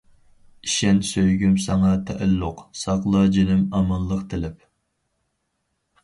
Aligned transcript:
ئىشەن 0.67 1.01
سۆيگۈم 1.09 1.51
ساڭا 1.65 1.91
تەئەللۇق، 2.07 2.63
ساقلا 2.83 3.21
جىنىم 3.35 3.59
ئامانلىق 3.81 4.23
تىلەپ. 4.33 4.65